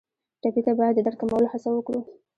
ټپي 0.41 0.61
ته 0.67 0.71
باید 0.79 0.93
د 0.95 0.99
درد 1.05 1.17
کمولو 1.21 1.47
هڅه 1.51 1.69
وکړو. 1.73 1.99